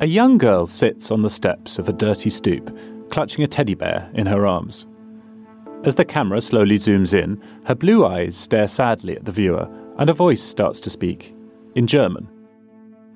[0.00, 2.76] A young girl sits on the steps of a dirty stoop,
[3.10, 4.86] clutching a teddy bear in her arms.
[5.82, 10.08] As the camera slowly zooms in, her blue eyes stare sadly at the viewer, and
[10.08, 11.34] a voice starts to speak
[11.74, 12.28] in German.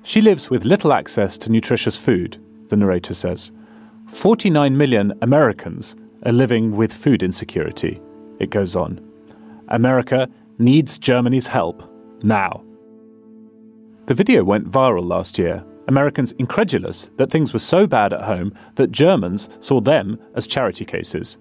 [0.03, 2.37] She lives with little access to nutritious food,
[2.67, 3.53] the narrator says.
[4.09, 5.95] 49 million Americans
[6.25, 8.01] are living with food insecurity,
[8.39, 8.99] it goes on.
[9.69, 11.89] America needs Germany's help
[12.23, 12.61] now.
[14.07, 18.53] The video went viral last year, Americans incredulous that things were so bad at home
[18.75, 21.37] that Germans saw them as charity cases.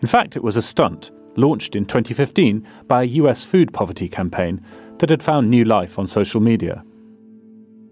[0.00, 4.60] In fact, it was a stunt launched in 2015 by a US food poverty campaign
[4.98, 6.84] that had found new life on social media.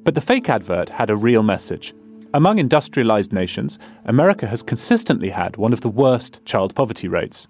[0.05, 1.94] But the fake advert had a real message.
[2.34, 7.46] Among industrialized nations, America has consistently had one of the worst child poverty rates.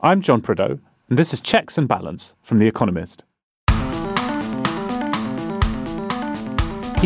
[0.00, 3.24] I'm John Prideaux, and this is Checks and Balance from The Economist.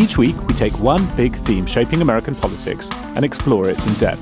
[0.01, 4.19] Each week, we take one big theme shaping American politics and explore it in depth.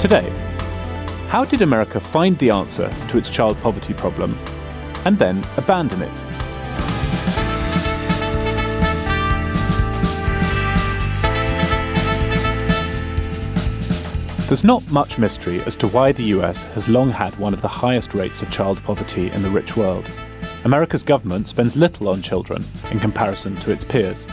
[0.00, 0.30] Today,
[1.28, 4.38] how did America find the answer to its child poverty problem
[5.04, 6.41] and then abandon it?
[14.52, 17.68] There's not much mystery as to why the US has long had one of the
[17.68, 20.10] highest rates of child poverty in the rich world.
[20.66, 24.26] America's government spends little on children in comparison to its peers.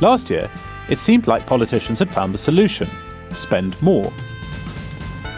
[0.00, 0.48] Last year,
[0.88, 2.86] it seemed like politicians had found the solution
[3.30, 4.12] spend more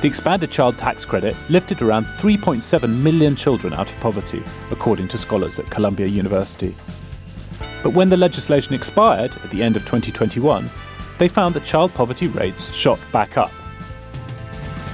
[0.03, 5.17] the expanded child tax credit lifted around 3.7 million children out of poverty, according to
[5.17, 6.75] scholars at Columbia University.
[7.83, 10.69] But when the legislation expired at the end of 2021,
[11.17, 13.51] they found that child poverty rates shot back up.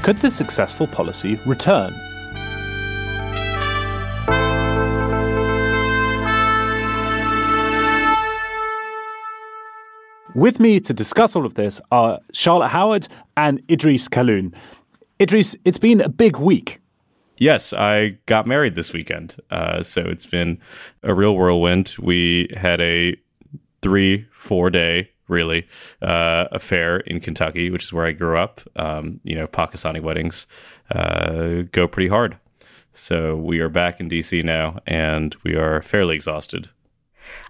[0.07, 1.93] Could this successful policy return?
[10.33, 14.55] With me to discuss all of this are Charlotte Howard and Idrees Kahloon.
[15.19, 16.79] Idrees, it's been a big week.
[17.37, 19.35] Yes, I got married this weekend.
[19.51, 20.61] Uh, so it's been
[21.03, 21.97] a real whirlwind.
[21.99, 23.17] We had a
[23.83, 25.67] three, four day, really,
[26.03, 28.61] uh, affair in Kentucky, which is where I grew up.
[28.77, 30.47] Um, you know, Pakistani weddings
[30.91, 32.37] uh, go pretty hard.
[32.93, 36.71] So we are back in DC now and we are fairly exhausted.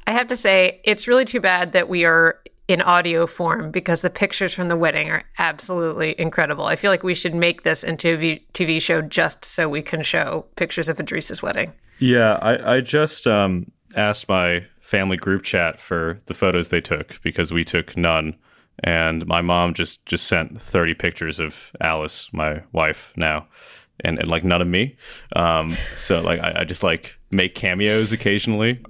[0.06, 4.00] I have to say, it's really too bad that we are in audio form because
[4.00, 6.64] the pictures from the wedding are absolutely incredible.
[6.66, 10.02] I feel like we should make this into a TV show just so we can
[10.02, 11.72] show pictures of Idrees's wedding.
[11.98, 17.20] Yeah, I, I just um, asked my family group chat for the photos they took
[17.22, 18.36] because we took none.
[18.84, 23.48] And my mom just, just sent 30 pictures of Alice, my wife now,
[24.00, 24.96] and, and like none of me.
[25.34, 28.80] Um, so like I, I just like make cameos occasionally.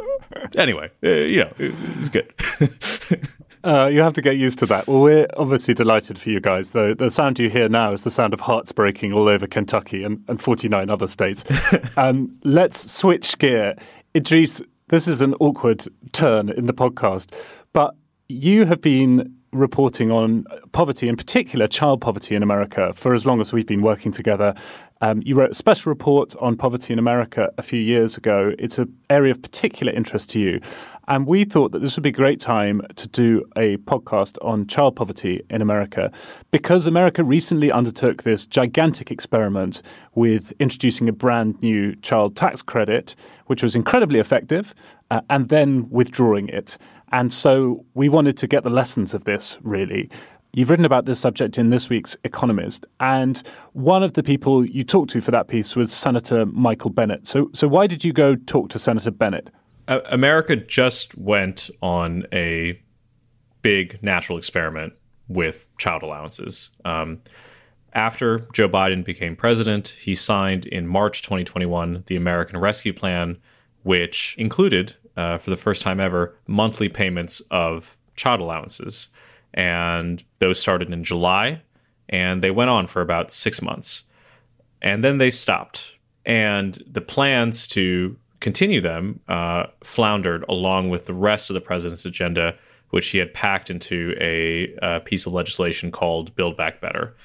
[0.57, 2.33] Anyway, uh, you know, it's good.
[3.65, 4.87] Uh, you have to get used to that.
[4.87, 6.71] Well, we're obviously delighted for you guys.
[6.71, 10.05] The, the sound you hear now is the sound of hearts breaking all over Kentucky
[10.05, 11.43] and, and 49 other states.
[11.97, 13.75] um, let's switch gear.
[14.15, 17.35] Idrees, this is an awkward turn in the podcast,
[17.73, 17.97] but
[18.29, 23.41] you have been reporting on poverty, in particular child poverty in America, for as long
[23.41, 24.55] as we've been working together.
[25.01, 28.53] Um, you wrote a special report on poverty in America a few years ago.
[28.59, 30.61] It's an area of particular interest to you.
[31.09, 34.67] And we thought that this would be a great time to do a podcast on
[34.67, 36.11] child poverty in America
[36.51, 39.83] because America recently undertook this gigantic experiment
[40.15, 43.15] with introducing a brand new child tax credit,
[43.47, 44.75] which was incredibly effective,
[45.11, 46.79] uh, and then withdrawing it.
[47.13, 50.11] And so we wanted to get the lessons of this, really.
[50.57, 53.43] You've written about this subject in this week's Economist, and
[53.75, 57.27] one of the people you talked to for that piece was Senator Michael Bennet.
[57.27, 59.51] So, so why did you go talk to Senator Bennet?
[59.87, 62.81] America just went on a
[63.61, 64.95] big natural experiment
[65.29, 66.71] with child allowances.
[66.87, 67.21] Um,
[67.93, 73.37] after Joe Biden became president, he signed in March 2021 the American Rescue Plan,
[73.83, 79.09] which included, uh, for the first time ever, monthly payments of child allowances.
[79.57, 81.63] And those started in July
[82.09, 84.05] and they went on for about six months.
[84.83, 85.95] And then they stopped.
[86.25, 92.05] And the plans to continue them uh, floundered along with the rest of the president's
[92.05, 92.55] agenda,
[92.91, 97.17] which he had packed into a, a piece of legislation called Build Back Better.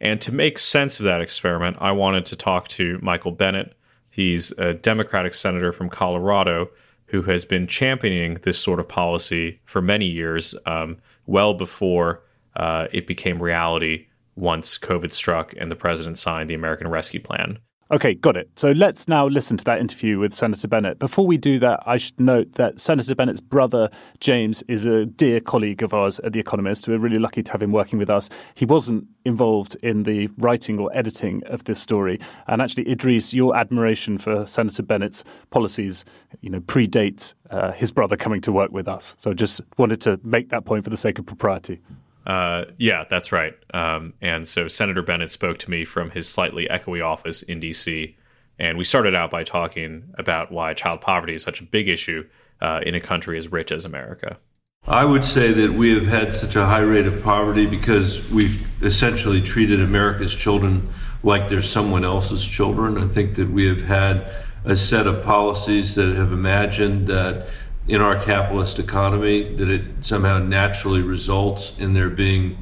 [0.00, 3.74] And to make sense of that experiment, I wanted to talk to Michael Bennet.
[4.10, 6.70] He's a Democratic senator from Colorado
[7.06, 10.98] who has been championing this sort of policy for many years, um,
[11.30, 12.24] well before
[12.56, 17.60] uh, it became reality once COVID struck and the president signed the American Rescue Plan.
[17.92, 18.48] Okay, got it.
[18.54, 21.00] So let's now listen to that interview with Senator Bennet.
[21.00, 23.90] Before we do that, I should note that Senator Bennet's brother,
[24.20, 26.86] James, is a dear colleague of ours at The Economist.
[26.86, 28.28] We're really lucky to have him working with us.
[28.54, 32.20] He wasn't involved in the writing or editing of this story.
[32.46, 36.04] And actually, Idrees, your admiration for Senator Bennet's policies,
[36.42, 39.16] you know, predates uh, his brother coming to work with us.
[39.18, 41.80] So just wanted to make that point for the sake of propriety.
[42.26, 43.54] Uh, yeah, that's right.
[43.72, 48.16] Um, and so Senator Bennet spoke to me from his slightly echoey office in D.C.
[48.58, 52.26] And we started out by talking about why child poverty is such a big issue
[52.60, 54.38] uh, in a country as rich as America.
[54.86, 58.66] I would say that we have had such a high rate of poverty because we've
[58.82, 60.88] essentially treated America's children
[61.22, 62.96] like they're someone else's children.
[62.98, 64.30] I think that we have had
[64.64, 67.48] a set of policies that have imagined that
[67.90, 72.56] in our capitalist economy that it somehow naturally results in there being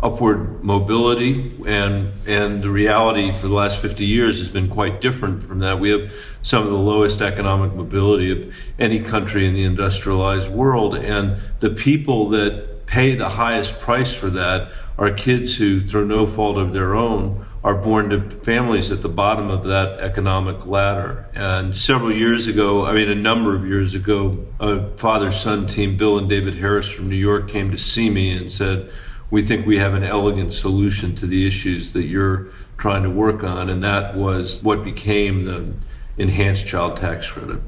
[0.00, 1.52] upward mobility.
[1.66, 5.80] And and the reality for the last 50 years has been quite different from that.
[5.80, 10.94] We have some of the lowest economic mobility of any country in the industrialized world.
[10.94, 16.24] And the people that pay the highest price for that are kids who through no
[16.24, 21.28] fault of their own are born to families at the bottom of that economic ladder.
[21.34, 25.96] And several years ago, I mean, a number of years ago, a father son team,
[25.96, 28.90] Bill and David Harris from New York, came to see me and said,
[29.30, 33.42] We think we have an elegant solution to the issues that you're trying to work
[33.42, 33.68] on.
[33.68, 35.74] And that was what became the
[36.16, 37.60] enhanced child tax credit.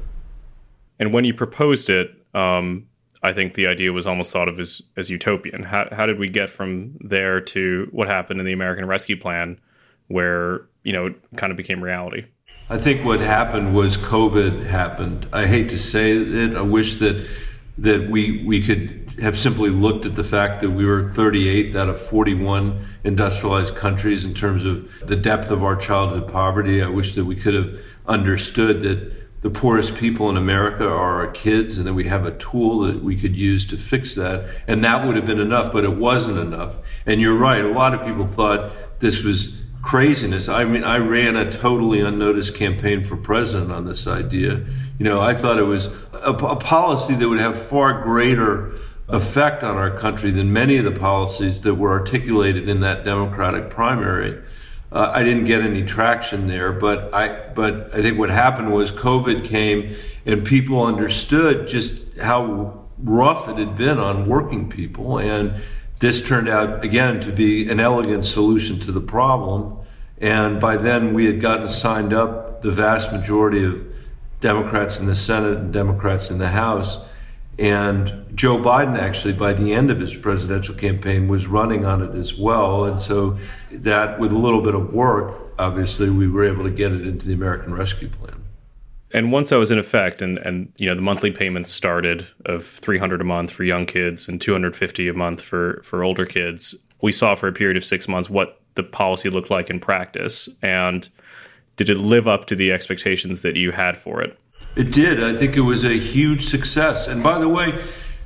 [0.99, 2.87] And when you proposed it, um,
[3.23, 5.63] I think the idea was almost thought of as, as utopian.
[5.63, 9.59] How, how did we get from there to what happened in the American Rescue Plan?
[10.11, 12.25] Where you know it kind of became reality.
[12.69, 15.27] I think what happened was COVID happened.
[15.33, 16.55] I hate to say it.
[16.55, 17.27] I wish that
[17.77, 21.89] that we we could have simply looked at the fact that we were 38 out
[21.89, 26.81] of 41 industrialized countries in terms of the depth of our childhood poverty.
[26.81, 31.31] I wish that we could have understood that the poorest people in America are our
[31.31, 34.47] kids, and that we have a tool that we could use to fix that.
[34.67, 36.77] And that would have been enough, but it wasn't enough.
[37.07, 40.47] And you're right, a lot of people thought this was craziness.
[40.47, 44.65] I mean, I ran a totally unnoticed campaign for president on this idea.
[44.99, 48.73] You know, I thought it was a, a, policy that would have far greater
[49.09, 53.69] effect on our country than many of the policies that were articulated in that Democratic
[53.69, 54.41] primary.
[54.91, 58.91] Uh, I didn't get any traction there, but I but I think what happened was
[58.91, 59.95] COVID came
[60.25, 65.61] and people understood just how rough it had been on working people and
[66.01, 69.77] this turned out, again, to be an elegant solution to the problem.
[70.17, 73.85] And by then, we had gotten signed up the vast majority of
[74.39, 77.05] Democrats in the Senate and Democrats in the House.
[77.59, 82.15] And Joe Biden, actually, by the end of his presidential campaign, was running on it
[82.15, 82.85] as well.
[82.85, 83.37] And so,
[83.71, 87.27] that with a little bit of work, obviously, we were able to get it into
[87.27, 88.40] the American Rescue Plan
[89.13, 92.65] and once that was in effect and and you know the monthly payments started of
[92.65, 97.11] 300 a month for young kids and 250 a month for for older kids we
[97.11, 101.09] saw for a period of 6 months what the policy looked like in practice and
[101.75, 104.37] did it live up to the expectations that you had for it?
[104.75, 105.23] It did.
[105.23, 107.07] I think it was a huge success.
[107.07, 107.83] And by the way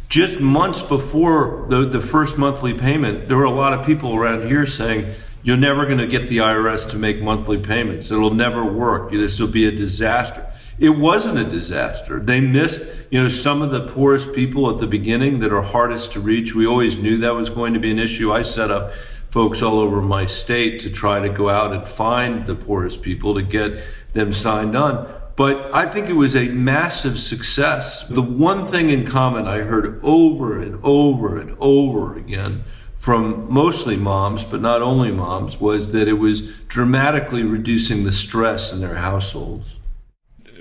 [0.07, 4.47] just months before the, the first monthly payment there were a lot of people around
[4.47, 8.11] here saying you're never going to get the irs to make monthly payments.
[8.11, 9.11] It'll never work.
[9.11, 12.19] This will be a disaster it wasn't a disaster.
[12.19, 16.11] They missed, you know, some of the poorest people at the beginning that are hardest
[16.13, 16.53] to reach.
[16.53, 18.33] We always knew that was going to be an issue.
[18.33, 18.91] I set up
[19.29, 23.35] folks all over my state to try to go out and find the poorest people
[23.35, 25.13] to get them signed on.
[25.37, 28.07] But I think it was a massive success.
[28.07, 32.63] The one thing in common I heard over and over and over again
[32.95, 38.73] from mostly moms, but not only moms, was that it was dramatically reducing the stress
[38.73, 39.75] in their households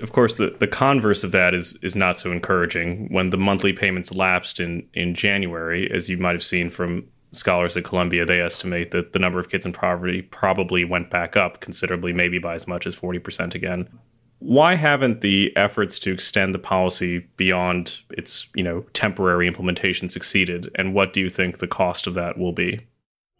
[0.01, 3.07] of course, the, the converse of that is is not so encouraging.
[3.11, 7.75] When the monthly payments lapsed in in January, as you might have seen from scholars
[7.75, 11.59] at Columbia, they estimate that the number of kids in poverty probably went back up
[11.59, 13.87] considerably, maybe by as much as forty percent again.
[14.39, 20.69] why haven't the efforts to extend the policy beyond its you know temporary implementation succeeded
[20.75, 22.79] and what do you think the cost of that will be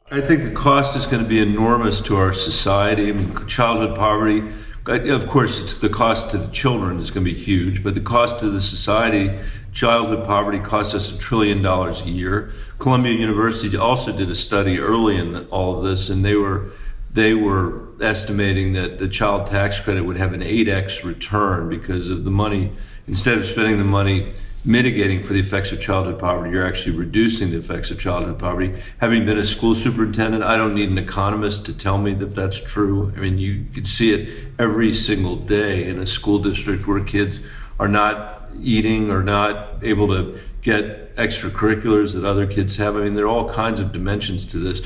[0.10, 3.96] i think the cost is going to be enormous to our society I mean, childhood
[3.96, 4.42] poverty
[4.88, 8.40] of course the cost to the children is going to be huge but the cost
[8.40, 9.38] to the society
[9.72, 14.80] childhood poverty costs us a trillion dollars a year columbia university also did a study
[14.80, 16.72] early in all of this and they were
[17.16, 22.26] they were estimating that the child tax credit would have an 8x return because of
[22.26, 22.74] the money.
[23.08, 24.34] Instead of spending the money
[24.66, 28.82] mitigating for the effects of childhood poverty, you're actually reducing the effects of childhood poverty.
[28.98, 32.60] Having been a school superintendent, I don't need an economist to tell me that that's
[32.62, 33.14] true.
[33.16, 37.40] I mean, you can see it every single day in a school district where kids
[37.80, 42.96] are not eating or not able to get extracurriculars that other kids have.
[42.96, 44.82] I mean, there are all kinds of dimensions to this.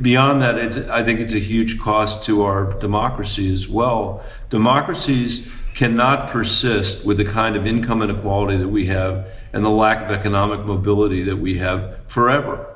[0.00, 4.22] Beyond that, I think it's a huge cost to our democracy as well.
[4.50, 10.04] Democracies cannot persist with the kind of income inequality that we have and the lack
[10.04, 12.66] of economic mobility that we have forever.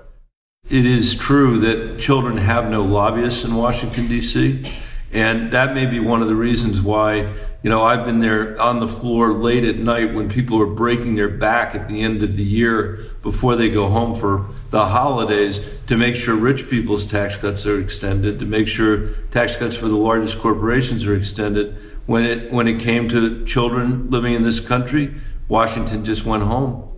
[0.68, 4.72] It is true that children have no lobbyists in Washington, D.C.,
[5.12, 7.32] and that may be one of the reasons why
[7.66, 11.16] you know, I've been there on the floor late at night when people are breaking
[11.16, 15.58] their back at the end of the year before they go home for the holidays
[15.88, 19.88] to make sure rich people's tax cuts are extended, to make sure tax cuts for
[19.88, 21.76] the largest corporations are extended.
[22.06, 25.14] When it when it came to children living in this country,
[25.48, 26.95] Washington just went home.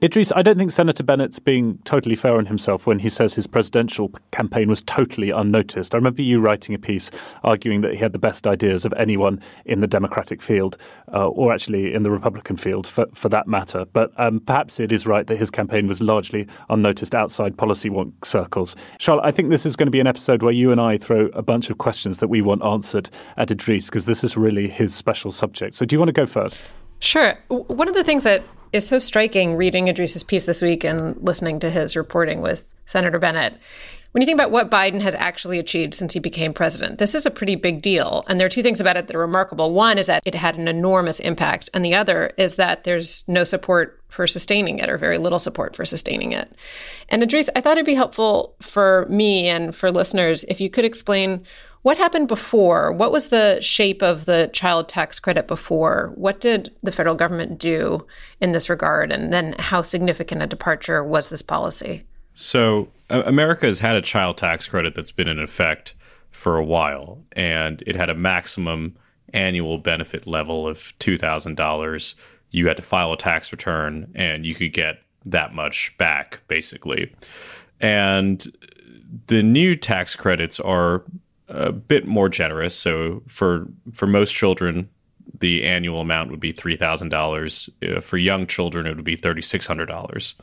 [0.00, 3.48] Idrees, I don't think Senator Bennet's being totally fair on himself when he says his
[3.48, 5.92] presidential campaign was totally unnoticed.
[5.92, 7.10] I remember you writing a piece
[7.42, 10.76] arguing that he had the best ideas of anyone in the Democratic field,
[11.12, 13.86] uh, or actually in the Republican field for, for that matter.
[13.86, 18.24] But um, perhaps it is right that his campaign was largely unnoticed outside policy wonk
[18.24, 18.76] circles.
[19.00, 21.26] Charlotte, I think this is going to be an episode where you and I throw
[21.34, 24.94] a bunch of questions that we want answered at Idrees, because this is really his
[24.94, 25.74] special subject.
[25.74, 26.56] So do you want to go first?
[27.00, 27.34] Sure.
[27.48, 31.58] One of the things that is so striking reading Idrees's piece this week and listening
[31.60, 33.54] to his reporting with Senator Bennet.
[34.12, 37.26] When you think about what Biden has actually achieved since he became president, this is
[37.26, 38.24] a pretty big deal.
[38.26, 39.72] And there are two things about it that are remarkable.
[39.72, 43.44] One is that it had an enormous impact, and the other is that there's no
[43.44, 46.50] support for sustaining it or very little support for sustaining it.
[47.10, 50.86] And Idrees, I thought it'd be helpful for me and for listeners if you could
[50.86, 51.44] explain
[51.82, 52.92] what happened before?
[52.92, 56.12] What was the shape of the child tax credit before?
[56.14, 58.06] What did the federal government do
[58.40, 59.12] in this regard?
[59.12, 62.04] And then how significant a departure was this policy?
[62.34, 65.94] So, America has had a child tax credit that's been in effect
[66.30, 68.96] for a while, and it had a maximum
[69.32, 72.14] annual benefit level of $2,000.
[72.50, 77.12] You had to file a tax return, and you could get that much back, basically.
[77.80, 78.46] And
[79.26, 81.04] the new tax credits are
[81.48, 82.76] a bit more generous.
[82.76, 84.88] So for for most children,
[85.40, 87.70] the annual amount would be three thousand uh, dollars.
[88.00, 90.34] For young children, it would be thirty six hundred dollars.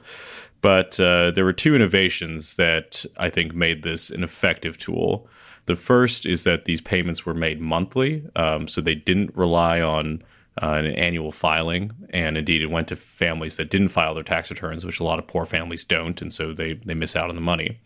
[0.61, 5.27] But uh, there were two innovations that I think made this an effective tool.
[5.65, 10.23] The first is that these payments were made monthly, um, so they didn't rely on
[10.61, 14.49] uh, an annual filing, and indeed it went to families that didn't file their tax
[14.49, 17.35] returns, which a lot of poor families don't, and so they they miss out on
[17.35, 17.79] the money.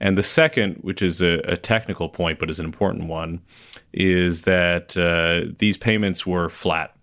[0.00, 3.40] And the second, which is a, a technical point but is an important one,
[3.92, 6.94] is that uh, these payments were flat.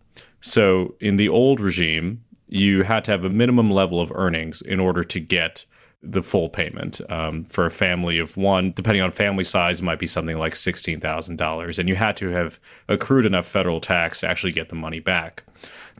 [0.41, 4.79] So in the old regime, you had to have a minimum level of earnings in
[4.79, 5.65] order to get
[6.03, 6.99] the full payment.
[7.11, 11.79] Um, for a family of one, depending on family size, might be something like $16,000.
[11.79, 15.43] And you had to have accrued enough federal tax to actually get the money back.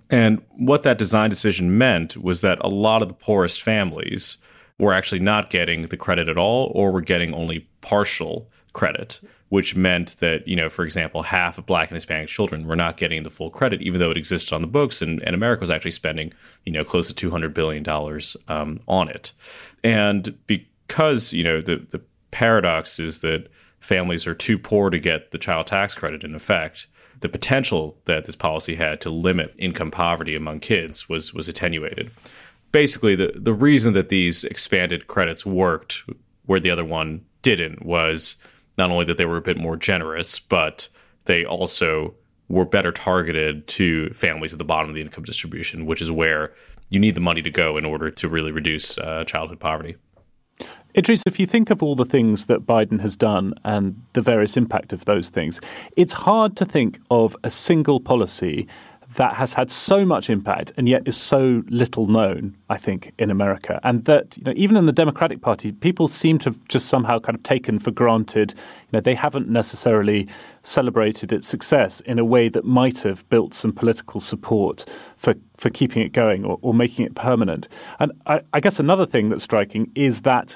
[0.10, 4.38] And what that design decision meant was that a lot of the poorest families
[4.77, 9.20] were actually not getting the credit at all or were getting only partial credit
[9.51, 12.96] which meant that you know for example half of black and hispanic children were not
[12.96, 15.70] getting the full credit even though it existed on the books and, and america was
[15.70, 16.31] actually spending
[16.65, 19.34] you know close to 200 billion dollars um, on it
[19.84, 23.48] and because you know the, the paradox is that
[23.80, 26.88] families are too poor to get the child tax credit in effect
[27.22, 32.12] the potential that this policy had to limit income poverty among kids was was attenuated.
[32.72, 36.04] Basically the the reason that these expanded credits worked
[36.46, 38.36] where the other one didn't was
[38.78, 40.90] not only that they were a bit more generous, but
[41.26, 42.16] they also
[42.50, 46.54] were better targeted to families at the bottom of the income distribution, which is where
[46.92, 49.96] you need the money to go in order to really reduce uh, childhood poverty.
[50.94, 54.58] Idrees, if you think of all the things that Biden has done and the various
[54.58, 55.62] impact of those things,
[55.96, 58.68] it's hard to think of a single policy
[59.15, 63.30] that has had so much impact and yet is so little known, I think, in
[63.30, 63.80] America.
[63.84, 67.20] And that, you know, even in the Democratic Party, people seem to have just somehow
[67.20, 70.27] kind of taken for granted, you know, they haven't necessarily
[70.63, 74.86] celebrated its success in a way that might have built some political support
[75.18, 77.68] for, for keeping it going or, or making it permanent.
[78.00, 80.56] And I, I guess another thing that's striking is that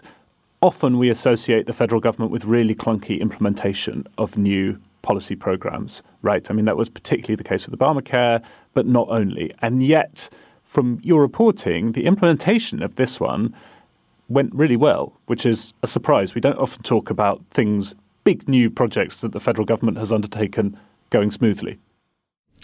[0.61, 6.49] often we associate the federal government with really clunky implementation of new policy programs, right?
[6.49, 8.43] I mean, that was particularly the case with Obamacare,
[8.73, 9.53] but not only.
[9.61, 10.29] And yet,
[10.63, 13.55] from your reporting, the implementation of this one
[14.27, 16.33] went really well, which is a surprise.
[16.33, 17.93] We don't often talk about things,
[18.23, 20.75] big new projects that the federal government has undertaken
[21.11, 21.77] going smoothly.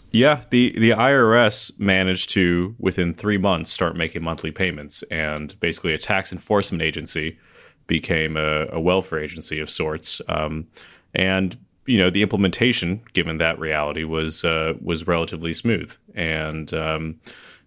[0.09, 5.03] Yeah, the, the IRS managed to, within three months, start making monthly payments.
[5.11, 7.37] And basically, a tax enforcement agency
[7.85, 10.21] became a, a welfare agency of sorts.
[10.27, 10.67] Um,
[11.13, 17.19] and you know the implementation, given that reality, was uh, was relatively smooth, and um,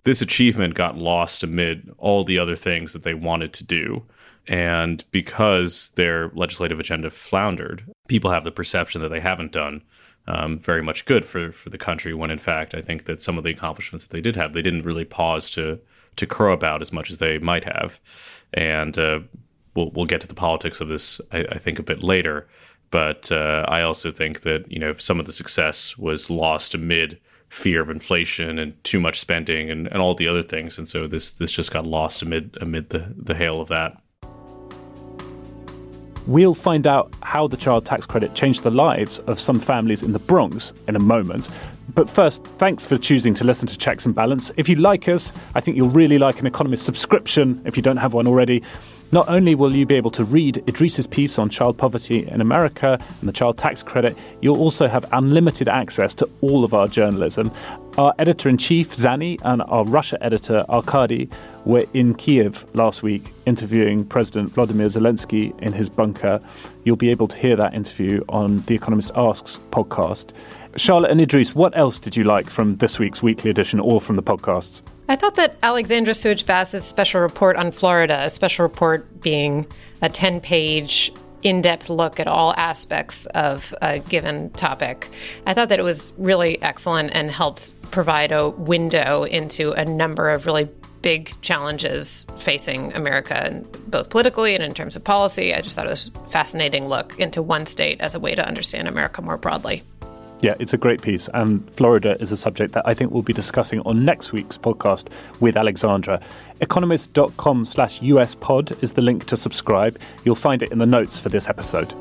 [0.04, 4.04] this achievement got lost amid all the other things that they wanted to do.
[4.47, 9.83] And because their legislative agenda floundered, people have the perception that they haven't done
[10.26, 12.14] um, very much good for, for the country.
[12.14, 14.62] When in fact, I think that some of the accomplishments that they did have, they
[14.62, 15.80] didn't really pause to
[16.16, 17.99] to crow about as much as they might have.
[18.52, 19.21] And uh,
[19.75, 22.47] we'll we'll get to the politics of this, I, I think, a bit later.
[22.91, 27.19] But uh, I also think that you know some of the success was lost amid
[27.49, 31.07] fear of inflation and too much spending and, and all the other things, and so
[31.07, 34.00] this this just got lost amid amid the, the hail of that.
[36.26, 40.12] We'll find out how the child tax credit changed the lives of some families in
[40.12, 41.50] the Bronx in a moment.
[41.95, 44.50] But first, thanks for choosing to listen to Checks and Balance.
[44.57, 47.99] If you like us, I think you'll really like an Economist subscription if you don't
[47.99, 48.62] have one already.
[49.14, 52.99] Not only will you be able to read Idrees's piece on child poverty in America
[53.21, 57.52] and the child tax credit, you'll also have unlimited access to all of our journalism.
[57.97, 61.30] Our editor in chief, Zanny, and our Russia editor, Arkady,
[61.64, 66.40] were in Kiev last week interviewing President Vladimir Zelensky in his bunker.
[66.83, 70.33] You'll be able to hear that interview on the Economist Asks podcast.
[70.76, 74.16] Charlotte and Idrees, what else did you like from this week's weekly edition or from
[74.16, 74.83] the podcasts?
[75.09, 79.66] I thought that Alexandra Suich Bass's special report on Florida, a special report being
[80.03, 85.11] a 10 page in depth look at all aspects of a given topic.
[85.46, 90.31] I thought that it was really excellent and helps provide a window into a number
[90.31, 90.68] of really
[91.03, 95.53] big challenges facing America, both politically and in terms of policy.
[95.53, 98.44] I just thought it was a fascinating look into one state as a way to
[98.44, 99.83] understand America more broadly.
[100.44, 101.26] Yeah, it's a great piece.
[101.33, 105.11] And Florida is a subject that I think we'll be discussing on next week's podcast
[105.40, 106.20] with Alexandra.
[106.61, 109.98] Economist.com slash US pod is the link to subscribe.
[110.22, 111.94] You'll find it in the notes for this episode.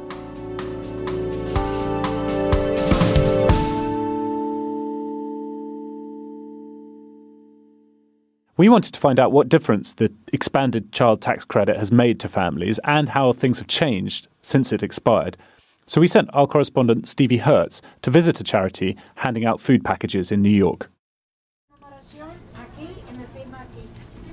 [8.58, 12.28] We wanted to find out what difference the expanded child tax credit has made to
[12.28, 15.38] families and how things have changed since it expired.
[15.86, 20.32] So we sent our correspondent Stevie Hertz to visit a charity handing out food packages
[20.32, 20.90] in New York.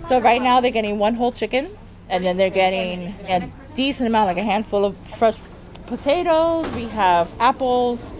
[0.08, 1.68] So right now they're getting one whole chicken,
[2.08, 5.36] and then they're getting a decent amount, like a handful of fresh
[5.86, 6.68] potatoes.
[6.72, 8.10] We have apples,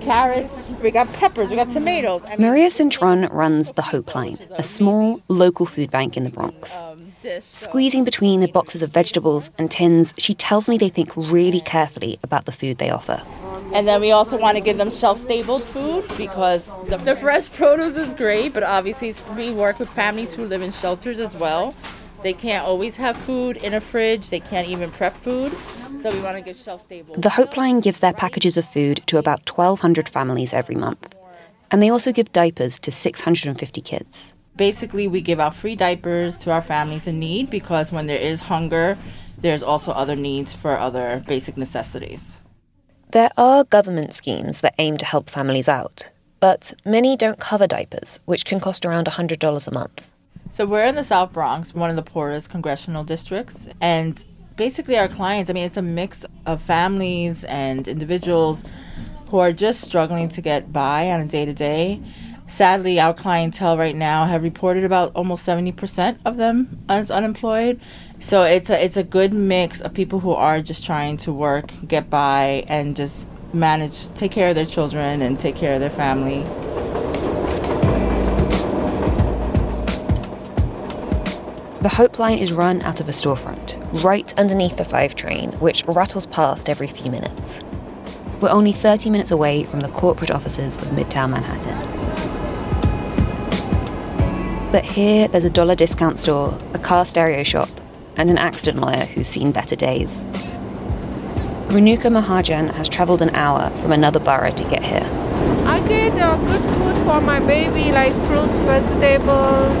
[0.00, 0.54] carrots.
[0.82, 1.48] We got peppers.
[1.48, 2.24] We got tomatoes.
[2.26, 6.30] I mean, Maria Cintron runs the Hope Line, a small local food bank in the
[6.30, 6.78] Bronx.
[7.40, 12.18] Squeezing between the boxes of vegetables and tins, she tells me they think really carefully
[12.22, 13.22] about the food they offer.
[13.74, 17.50] And then we also want to give them shelf stable food because the, the fresh
[17.52, 21.74] produce is great, but obviously we work with families who live in shelters as well.
[22.22, 25.56] They can't always have food in a fridge, they can't even prep food.
[26.00, 27.14] So we want to give shelf stable.
[27.16, 31.14] The Hope Line gives their packages of food to about 1,200 families every month.
[31.70, 34.34] And they also give diapers to 650 kids.
[34.60, 38.42] Basically, we give out free diapers to our families in need because when there is
[38.42, 38.98] hunger,
[39.38, 42.36] there's also other needs for other basic necessities.
[43.12, 48.20] There are government schemes that aim to help families out, but many don't cover diapers,
[48.26, 50.10] which can cost around $100 a month.
[50.50, 54.22] So we're in the South Bronx, one of the poorest congressional districts, and
[54.56, 58.62] basically our clients, I mean, it's a mix of families and individuals
[59.30, 62.02] who are just struggling to get by on a day to day
[62.50, 67.80] Sadly, our clientele right now have reported about almost 70% of them as unemployed.
[68.18, 71.72] So it's a it's a good mix of people who are just trying to work,
[71.86, 75.90] get by and just manage take care of their children and take care of their
[75.90, 76.42] family.
[81.82, 85.84] The Hope Line is run out of a storefront, right underneath the 5 train, which
[85.86, 87.62] rattles past every few minutes.
[88.40, 92.09] We're only 30 minutes away from the corporate offices of Midtown Manhattan.
[94.72, 97.68] But here, there's a dollar discount store, a car stereo shop,
[98.16, 100.22] and an accident lawyer who's seen better days.
[101.70, 105.08] Renuka Mahajan has travelled an hour from another borough to get here.
[105.66, 109.78] I get uh, good food for my baby, like fruits, vegetables,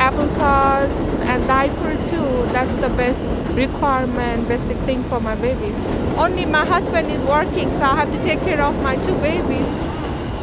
[0.00, 2.50] applesauce, and diaper too.
[2.52, 3.20] That's the best
[3.54, 5.76] requirement, basic thing for my babies.
[6.16, 9.66] Only my husband is working, so I have to take care of my two babies.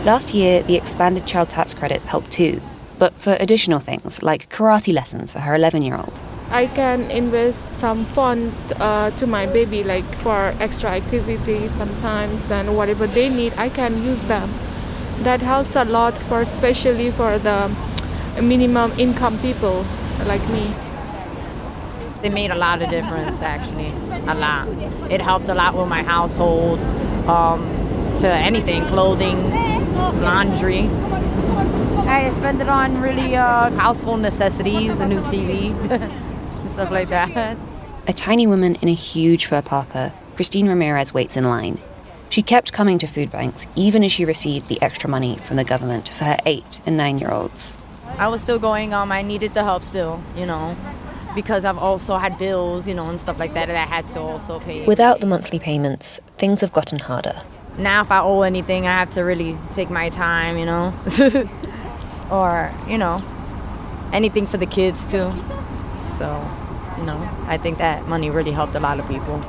[0.06, 2.62] Last year, the expanded child tax credit helped too,
[3.02, 6.22] but for additional things like karate lessons for her 11 year old.
[6.52, 12.78] I can invest some fund uh, to my baby, like for extra activities sometimes, and
[12.78, 14.54] whatever they need, I can use them.
[15.24, 17.76] That helps a lot for, especially for the
[18.40, 19.84] minimum income people
[20.26, 20.72] like me.
[22.22, 23.92] They made a lot of difference, actually,
[24.28, 24.68] a lot.
[25.10, 26.82] It helped a lot with my household,
[27.28, 27.62] um,
[28.20, 29.40] to anything, clothing,
[30.22, 30.82] laundry.
[32.08, 35.72] I spend it on really uh, household necessities, a new TV.
[36.72, 37.58] stuff like that.
[38.08, 41.80] A tiny woman in a huge fur parka, Christine Ramirez waits in line.
[42.30, 45.64] She kept coming to food banks even as she received the extra money from the
[45.64, 47.78] government for her eight and nine year olds.
[48.18, 50.78] I was still going, um, I needed the help still, you know,
[51.36, 54.20] because I've also had bills, you know, and stuff like that that I had to
[54.20, 54.86] also pay.
[54.86, 57.42] Without the monthly payments, things have gotten harder.
[57.78, 60.94] Now, if I owe anything, I have to really take my time, you know,
[62.32, 63.24] or, you know,
[64.14, 65.34] anything for the kids too.
[66.16, 66.48] So
[67.02, 69.42] you know, I think that money really helped a lot of people.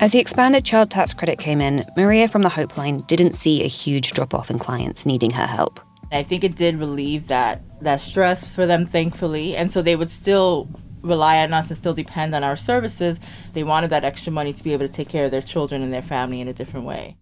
[0.00, 3.62] As the expanded child tax credit came in, Maria from the Hope Line didn't see
[3.62, 5.80] a huge drop off in clients needing her help.
[6.12, 10.10] I think it did relieve that that stress for them, thankfully, and so they would
[10.10, 10.68] still
[11.04, 13.20] rely on us and still depend on our services.
[13.52, 15.92] They wanted that extra money to be able to take care of their children and
[15.92, 17.16] their family in a different way.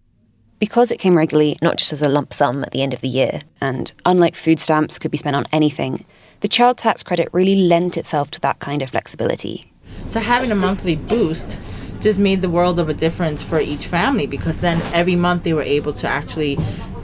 [0.59, 3.09] Because it came regularly, not just as a lump sum at the end of the
[3.09, 6.05] year, and unlike food stamps could be spent on anything,
[6.39, 9.71] the child tax credit really lent itself to that kind of flexibility.
[10.07, 11.59] So having a monthly boost
[11.99, 15.53] just made the world of a difference for each family because then every month they
[15.53, 16.57] were able to actually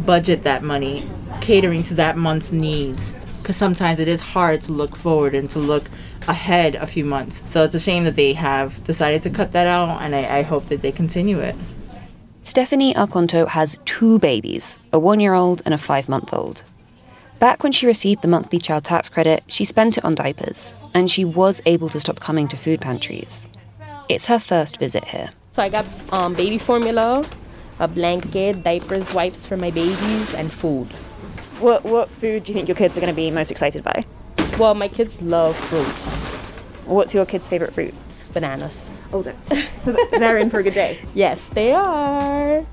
[0.05, 1.09] budget that money
[1.41, 5.57] catering to that month's needs because sometimes it is hard to look forward and to
[5.57, 5.89] look
[6.27, 9.67] ahead a few months so it's a shame that they have decided to cut that
[9.67, 11.55] out and i, I hope that they continue it
[12.43, 16.63] stephanie arconto has two babies a one-year-old and a five-month-old
[17.39, 21.09] Back when she received the monthly child tax credit, she spent it on diapers, and
[21.09, 23.47] she was able to stop coming to food pantries.
[24.09, 25.29] It's her first visit here.
[25.53, 27.25] So I got um, baby formula,
[27.79, 30.87] a blanket, diapers, wipes for my babies, and food.
[31.61, 34.03] What, what food do you think your kids are going to be most excited by?
[34.59, 36.09] Well, my kids love fruits.
[36.85, 37.93] What's your kids' favorite fruit?
[38.33, 38.83] Bananas.
[39.13, 39.23] Oh,
[39.79, 40.99] so they're in for a good day.
[41.15, 42.65] Yes, they are.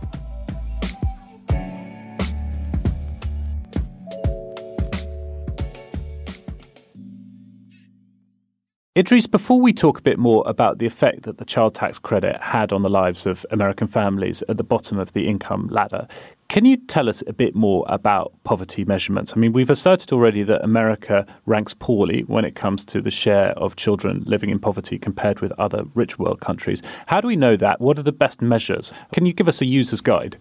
[8.96, 12.40] Idrees, before we talk a bit more about the effect that the child tax credit
[12.40, 16.08] had on the lives of American families at the bottom of the income ladder,
[16.48, 19.32] can you tell us a bit more about poverty measurements?
[19.34, 23.50] I mean, we've asserted already that America ranks poorly when it comes to the share
[23.58, 26.82] of children living in poverty compared with other rich world countries.
[27.06, 27.80] How do we know that?
[27.80, 28.92] What are the best measures?
[29.12, 30.36] Can you give us a user's guide?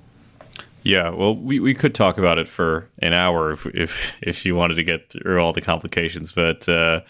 [0.84, 4.56] Yeah, well, we, we could talk about it for an hour if if if you
[4.56, 6.32] wanted to get through all the complications.
[6.32, 7.02] But uh,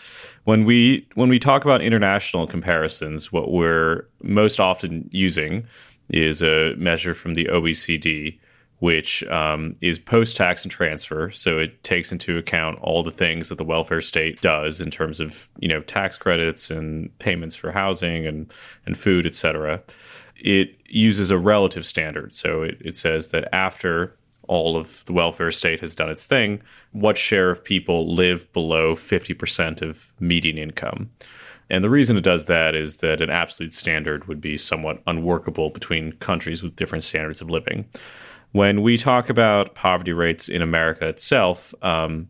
[0.45, 5.67] when we when we talk about international comparisons, what we're most often using
[6.09, 8.39] is a measure from the OECD,
[8.79, 11.31] which um, is post tax and transfer.
[11.31, 15.19] So it takes into account all the things that the welfare state does in terms
[15.19, 18.51] of you know tax credits and payments for housing and
[18.85, 19.81] and food, etc.
[20.35, 22.33] it uses a relative standard.
[22.33, 24.15] So it, it says that after
[24.47, 26.61] all of the welfare state has done its thing,
[26.91, 31.09] what share of people live below 50% of median income?
[31.69, 35.71] And the reason it does that is that an absolute standard would be somewhat unworkable
[35.71, 37.85] between countries with different standards of living.
[38.55, 42.29] When we talk about poverty rates in America itself, um,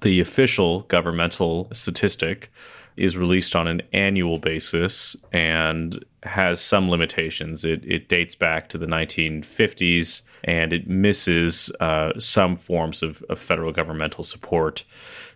[0.00, 2.50] the official governmental statistic
[2.96, 7.64] is released on an annual basis and has some limitations.
[7.64, 13.38] It, it dates back to the 1950s and it misses uh, some forms of, of,
[13.38, 14.82] federal governmental support.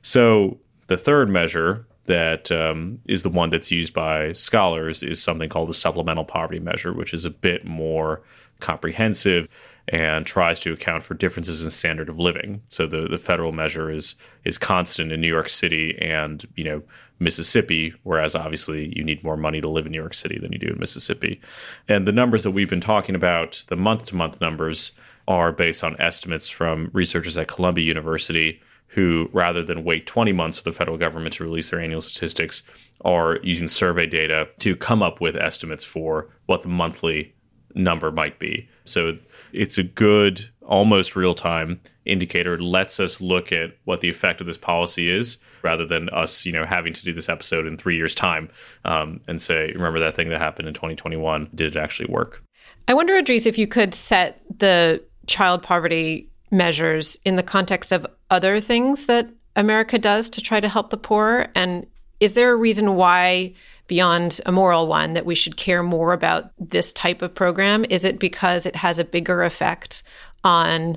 [0.02, 5.48] So, the third measure that um, is the one that's used by scholars is something
[5.48, 8.20] called the supplemental poverty measure, which is a bit more
[8.58, 9.48] comprehensive
[9.92, 12.62] and tries to account for differences in standard of living.
[12.66, 16.82] So the, the federal measure is is constant in New York City and you know
[17.20, 20.58] Mississippi, whereas obviously you need more money to live in New York City than you
[20.58, 21.40] do in Mississippi.
[21.86, 24.92] And the numbers that we've been talking about, the month to month numbers,
[25.28, 30.58] are based on estimates from researchers at Columbia University who, rather than wait 20 months
[30.58, 32.62] for the federal government to release their annual statistics,
[33.04, 37.34] are using survey data to come up with estimates for what the monthly
[37.74, 38.68] number might be.
[38.84, 39.16] So
[39.52, 42.54] it's a good, almost real time indicator.
[42.54, 46.44] It lets us look at what the effect of this policy is rather than us,
[46.44, 48.48] you know, having to do this episode in three years' time
[48.84, 51.50] um, and say, remember that thing that happened in 2021?
[51.54, 52.42] Did it actually work?
[52.88, 58.06] I wonder, Idrees, if you could set the child poverty measures in the context of
[58.30, 61.46] other things that America does to try to help the poor?
[61.54, 61.86] And
[62.20, 63.54] is there a reason why,
[63.92, 67.84] beyond a moral one, that we should care more about this type of program?
[67.90, 70.02] Is it because it has a bigger effect
[70.42, 70.96] on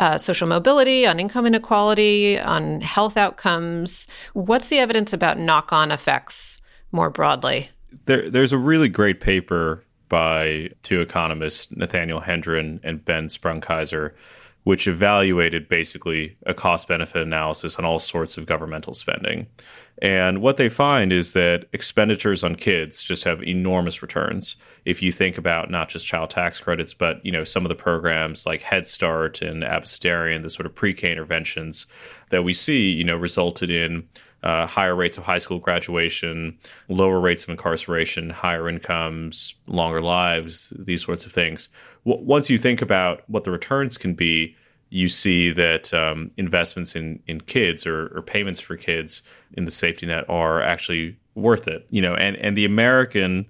[0.00, 4.08] uh, social mobility, on income inequality, on health outcomes?
[4.32, 7.70] What's the evidence about knock on effects more broadly?
[8.06, 14.14] There, there's a really great paper by two economists, Nathaniel Hendren and Ben Sprung-Keyser,
[14.64, 19.46] which evaluated basically a cost benefit analysis on all sorts of governmental spending.
[20.00, 24.56] And what they find is that expenditures on kids just have enormous returns.
[24.84, 27.74] If you think about not just child tax credits, but you know some of the
[27.74, 31.86] programs like Head Start and Abecedarian, the sort of pre-K interventions
[32.30, 34.08] that we see, you know, resulted in
[34.42, 40.72] uh, higher rates of high school graduation, lower rates of incarceration, higher incomes, longer lives,
[40.78, 41.68] these sorts of things.
[42.04, 44.56] W- once you think about what the returns can be,
[44.90, 49.22] you see that um, investments in in kids or, or, payments for kids
[49.54, 51.86] in the safety net are actually worth it.
[51.88, 53.46] You know, and and the American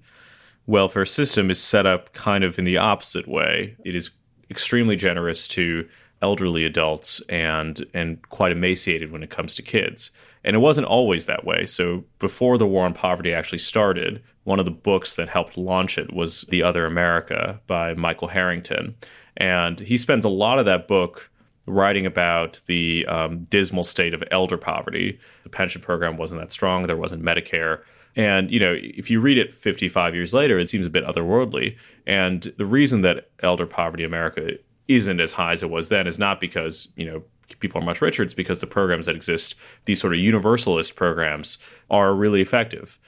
[0.67, 3.75] welfare system is set up kind of in the opposite way.
[3.83, 4.11] It is
[4.49, 5.87] extremely generous to
[6.21, 10.11] elderly adults and and quite emaciated when it comes to kids.
[10.43, 11.65] And it wasn't always that way.
[11.65, 15.97] So before the war on poverty actually started, one of the books that helped launch
[15.97, 18.95] it was The Other America by Michael Harrington.
[19.37, 21.29] And he spends a lot of that book
[21.65, 25.17] writing about the um, dismal state of elder poverty.
[25.43, 27.81] The pension program wasn't that strong, there wasn't Medicare.
[28.15, 31.77] And, you know, if you read it 55 years later, it seems a bit otherworldly.
[32.05, 34.51] And the reason that elder poverty in America
[34.87, 37.23] isn't as high as it was then is not because, you know,
[37.59, 38.23] people are much richer.
[38.23, 41.57] It's because the programs that exist, these sort of universalist programs,
[41.89, 42.99] are really effective.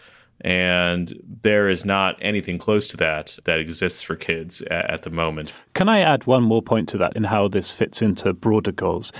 [0.41, 5.09] And there is not anything close to that that exists for kids at, at the
[5.09, 5.53] moment.
[5.73, 9.11] Can I add one more point to that in how this fits into broader goals?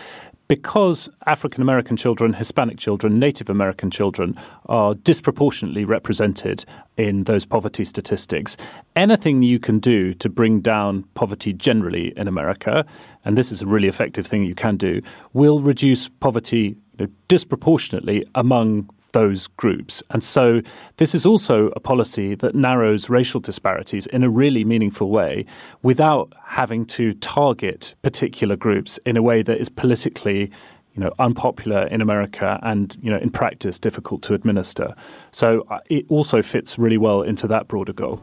[0.48, 4.36] because African American children, Hispanic children, Native American children
[4.68, 6.66] are disproportionately represented
[6.98, 8.56] in those poverty statistics,
[8.96, 12.86] anything you can do to bring down poverty generally in America,
[13.26, 15.02] and this is a really effective thing you can do,
[15.34, 20.04] will reduce poverty you know, disproportionately among those groups.
[20.10, 20.62] And so
[20.98, 25.46] this is also a policy that narrows racial disparities in a really meaningful way
[25.82, 30.52] without having to target particular groups in a way that is politically
[30.96, 34.96] you know, unpopular in America and, you know, in practice difficult to administer.
[35.32, 38.22] So uh, it also fits really well into that broader goal.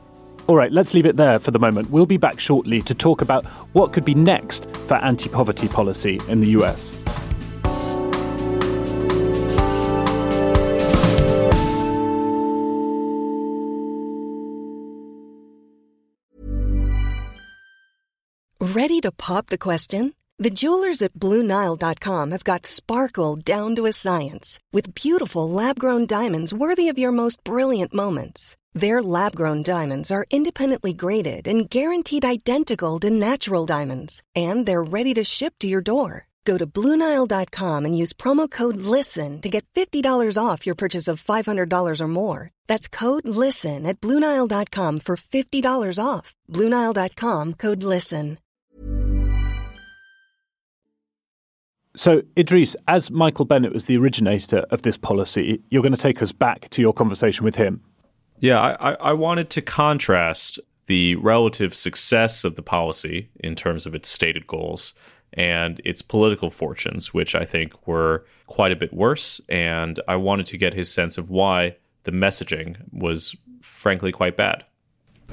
[0.48, 1.90] All right, let's leave it there for the moment.
[1.90, 6.20] We'll be back shortly to talk about what could be next for anti poverty policy
[6.28, 6.98] in the US.
[18.74, 20.14] Ready to pop the question?
[20.38, 26.07] The jewelers at BlueNile.com have got sparkle down to a science with beautiful lab grown
[26.07, 28.57] diamonds worthy of your most brilliant moments.
[28.74, 34.82] Their lab grown diamonds are independently graded and guaranteed identical to natural diamonds, and they're
[34.82, 36.28] ready to ship to your door.
[36.44, 41.22] Go to Bluenile.com and use promo code LISTEN to get $50 off your purchase of
[41.22, 42.50] $500 or more.
[42.66, 46.35] That's code LISTEN at Bluenile.com for $50 off.
[46.50, 48.38] Bluenile.com code LISTEN.
[51.94, 56.22] So, Idrees, as Michael Bennet was the originator of this policy, you're going to take
[56.22, 57.82] us back to your conversation with him.
[58.42, 63.94] Yeah, I, I wanted to contrast the relative success of the policy in terms of
[63.94, 64.94] its stated goals
[65.33, 69.40] and its political fortunes, which I think were quite a bit worse.
[69.48, 74.64] And I wanted to get his sense of why the messaging was frankly quite bad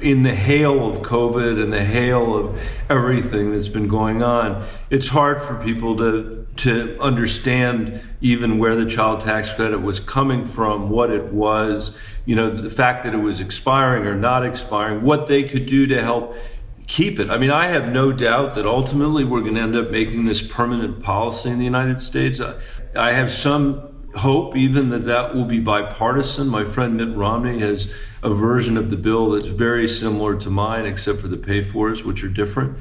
[0.01, 5.09] in the hail of COVID and the hail of everything that's been going on, it's
[5.09, 10.89] hard for people to to understand even where the child tax credit was coming from,
[10.89, 15.27] what it was, you know, the fact that it was expiring or not expiring, what
[15.27, 16.35] they could do to help
[16.87, 17.29] keep it.
[17.29, 20.41] I mean, I have no doubt that ultimately we're going to end up making this
[20.41, 22.41] permanent policy in the United States.
[22.95, 26.47] I have some hope even that that will be bipartisan.
[26.47, 27.93] My friend Mitt Romney has
[28.23, 32.03] a version of the bill that's very similar to mine, except for the pay fors,
[32.03, 32.79] which are different.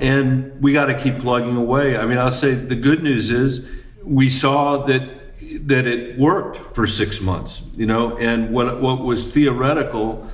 [0.00, 1.96] And we got to keep plugging away.
[1.96, 3.68] I mean, I'll say the good news is
[4.02, 5.18] we saw that
[5.66, 10.26] that it worked for six months, you know, and what what was theoretical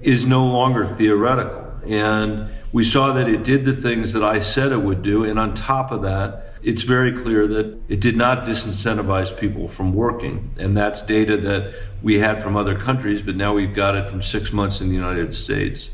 [0.00, 4.72] is no longer theoretical, and we saw that it did the things that I said
[4.72, 8.44] it would do, and on top of that, it's very clear that it did not
[8.44, 13.52] disincentivize people from working, and that's data that we had from other countries, but now
[13.54, 15.90] we've got it from six months in the United States.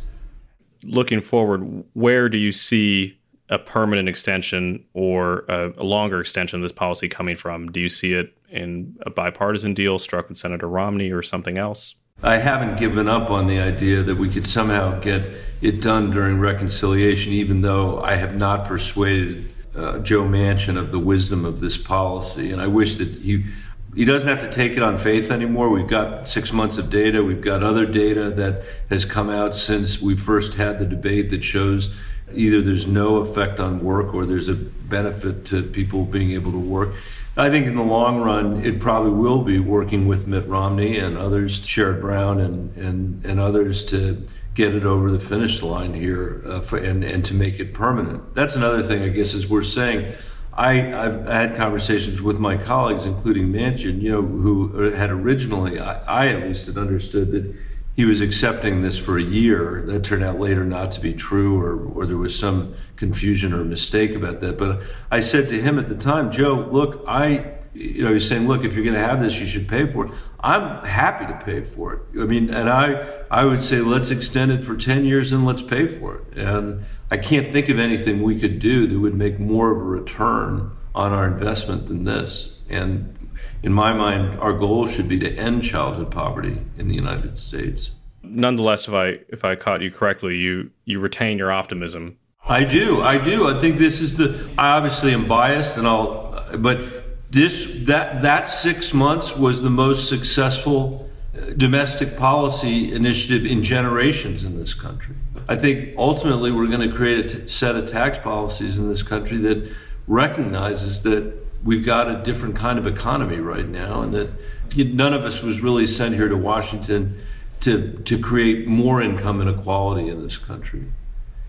[0.84, 3.18] Looking forward, where do you see
[3.50, 7.70] a permanent extension or a, a, longer extension of this policy coming from?
[7.72, 11.94] Do you see it in a bipartisan deal struck with Senator Romney or something else?
[12.22, 15.22] I haven't given up on the idea that we could somehow get
[15.62, 20.98] it done during reconciliation, even though I have not persuaded uh, Joe Manchin of the
[20.98, 22.50] wisdom of this policy.
[22.50, 23.46] And I wish that he
[23.94, 25.70] he doesn't have to take it on faith anymore.
[25.70, 27.22] We've got six months of data.
[27.22, 31.42] We've got other data that has come out since we first had the debate that
[31.42, 31.94] shows
[32.32, 36.58] either there's no effect on work or there's a benefit to people being able to
[36.58, 36.94] work.
[37.36, 41.16] I think in the long run, it probably will be working with Mitt Romney and
[41.16, 46.42] others, Sherrod Brown and, and, and others to get it over the finish line here
[46.44, 48.34] uh, for, and, and to make it permanent.
[48.34, 50.14] That's another thing, I guess, is we're saying.
[50.58, 56.24] I, have had conversations with my colleagues, including Manchin, you know, who had originally, I,
[56.24, 57.54] I at least had understood that
[57.94, 59.84] he was accepting this for a year.
[59.86, 63.62] That turned out later not to be true, or, or there was some confusion or
[63.62, 64.58] mistake about that.
[64.58, 68.48] But I said to him at the time, Joe, look, I, you know, he's saying,
[68.48, 70.12] look, if you're going to have this, you should pay for it.
[70.40, 72.20] I'm happy to pay for it.
[72.20, 75.62] I mean, and I, I would say, let's extend it for 10 years and let's
[75.62, 76.36] pay for it.
[76.36, 79.82] And I can't think of anything we could do that would make more of a
[79.82, 82.56] return on our investment than this.
[82.68, 83.14] And
[83.62, 87.92] in my mind, our goal should be to end childhood poverty in the United States.
[88.22, 92.18] Nonetheless, if I if I caught you correctly, you you retain your optimism.
[92.46, 93.48] I do, I do.
[93.48, 94.48] I think this is the.
[94.58, 96.44] I obviously am biased, and I'll.
[96.58, 103.62] But this that that six months was the most successful uh, domestic policy initiative in
[103.62, 105.14] generations in this country.
[105.48, 109.02] I think ultimately we're going to create a t- set of tax policies in this
[109.02, 109.74] country that
[110.06, 111.34] recognizes that
[111.64, 114.30] we've got a different kind of economy right now, and that
[114.76, 117.20] none of us was really sent here to Washington
[117.60, 120.84] to to create more income inequality in this country.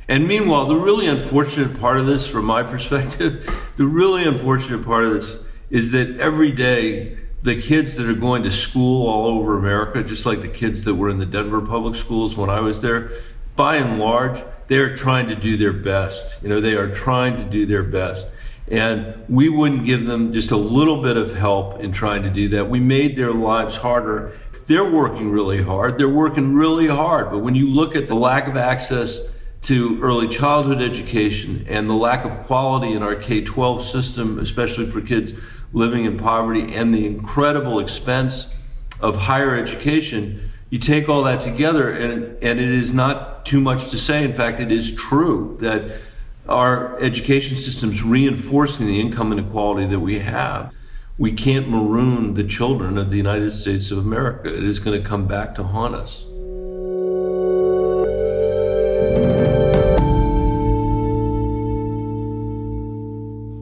[0.07, 5.03] And meanwhile, the really unfortunate part of this, from my perspective, the really unfortunate part
[5.03, 9.57] of this is that every day the kids that are going to school all over
[9.57, 12.81] America, just like the kids that were in the Denver public schools when I was
[12.81, 13.11] there,
[13.59, 16.41] by and large, they're trying to do their best.
[16.41, 18.25] You know, they are trying to do their best.
[18.69, 22.47] And we wouldn't give them just a little bit of help in trying to do
[22.49, 22.69] that.
[22.69, 24.39] We made their lives harder.
[24.67, 25.97] They're working really hard.
[25.97, 27.31] They're working really hard.
[27.31, 29.27] But when you look at the lack of access
[29.63, 34.89] to early childhood education and the lack of quality in our K 12 system, especially
[34.89, 35.33] for kids
[35.73, 38.55] living in poverty, and the incredible expense
[39.01, 43.89] of higher education, you take all that together, and, and it is not too much
[43.89, 44.23] to say.
[44.23, 45.99] In fact, it is true that
[46.47, 50.73] our education system's reinforcing the income inequality that we have.
[51.17, 54.55] We can't maroon the children of the United States of America.
[54.55, 56.25] It is going to come back to haunt us.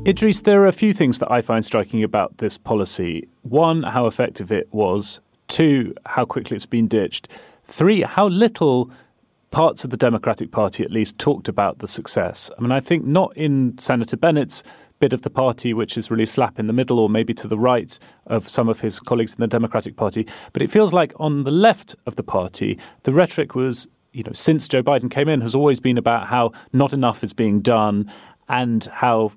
[0.07, 3.27] Idrees, there are a few things that I find striking about this policy.
[3.41, 5.19] One, how effective it was.
[5.47, 7.27] Two, how quickly it's been ditched.
[7.63, 8.91] Three, how little
[9.51, 12.51] parts of the Democratic Party at least talked about the success.
[12.57, 14.63] I mean, I think not in Senator Bennet's
[14.99, 17.57] bit of the party, which is really slap in the middle or maybe to the
[17.57, 21.43] right of some of his colleagues in the Democratic Party, but it feels like on
[21.43, 23.87] the left of the party, the rhetoric was.
[24.13, 27.33] You know, since Joe Biden came in, has always been about how not enough is
[27.33, 28.11] being done
[28.49, 29.33] and how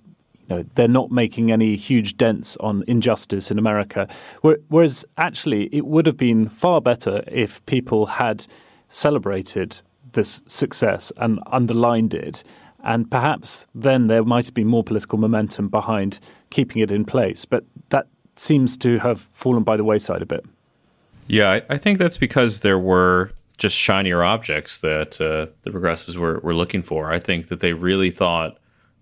[0.50, 4.08] know, they're not making any huge dents on injustice in America.
[4.42, 8.46] Whereas actually, it would have been far better if people had
[8.88, 9.80] celebrated
[10.12, 12.42] this success and underlined it.
[12.82, 16.18] And perhaps then there might have been more political momentum behind
[16.50, 17.44] keeping it in place.
[17.44, 20.44] But that seems to have fallen by the wayside a bit.
[21.26, 26.40] Yeah, I, think that's because there were just shinier objects that uh, the progressives were,
[26.40, 27.12] were looking for.
[27.12, 28.59] I think that they really thought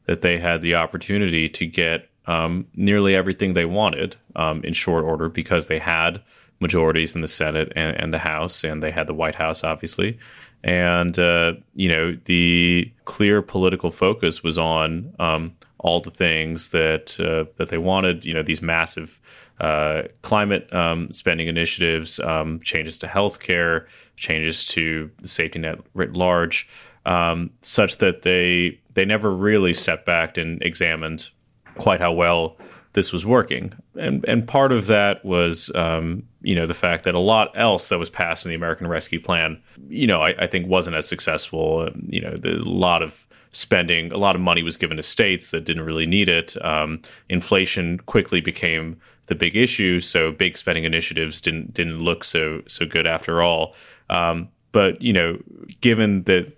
[0.09, 5.05] that they had the opportunity to get um, nearly everything they wanted um, in short
[5.05, 6.21] order because they had
[6.61, 10.19] majorities in the Senate and, and, the House, and they had the White House, obviously
[10.65, 17.19] and uh, you know the clear political focus was on um, all the things that
[17.21, 18.25] uh, that they wanted.
[18.25, 19.21] You know these massive
[19.61, 23.87] uh, climate um, spending initiatives, um, changes to healthcare,
[24.17, 26.69] changes to the safety net writ large.
[27.09, 31.31] Um, such that they they never really stepped back and examined
[31.79, 32.57] quite how well
[32.93, 33.73] this was working.
[33.99, 37.89] And and part of that was um, you know the fact that a lot else
[37.89, 41.09] that was passed in the American Rescue Plan, you know, I, I think wasn't as
[41.09, 41.89] successful.
[42.07, 45.51] You know, the, a lot of spending, a lot of money was given to states
[45.53, 46.63] that didn't really need it.
[46.63, 47.01] Um,
[47.31, 52.85] inflation quickly became the big issue, so big spending initiatives didn't didn't look so so
[52.85, 53.75] good after all.
[54.11, 55.39] Um, but you know,
[55.81, 56.58] given that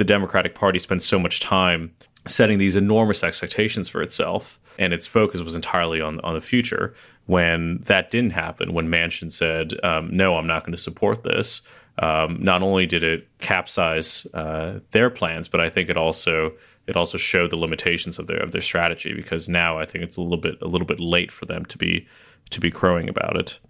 [0.00, 1.92] the Democratic Party spent so much time
[2.26, 6.94] setting these enormous expectations for itself, and its focus was entirely on on the future.
[7.26, 11.60] When that didn't happen, when Manchin said, um, "No, I'm not going to support this,"
[11.98, 16.52] um, not only did it capsize uh, their plans, but I think it also
[16.86, 20.16] it also showed the limitations of their of their strategy because now I think it's
[20.16, 22.08] a little bit a little bit late for them to be
[22.48, 23.60] to be crowing about it.